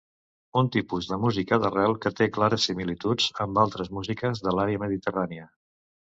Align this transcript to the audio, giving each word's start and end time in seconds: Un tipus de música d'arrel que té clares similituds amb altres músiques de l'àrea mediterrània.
Un 0.59 0.67
tipus 0.75 1.09
de 1.09 1.17
música 1.25 1.57
d'arrel 1.65 1.91
que 2.05 2.11
té 2.19 2.27
clares 2.37 2.65
similituds 2.69 3.27
amb 3.45 3.59
altres 3.65 3.91
músiques 3.99 4.41
de 4.47 4.55
l'àrea 4.55 4.81
mediterrània. 4.85 5.47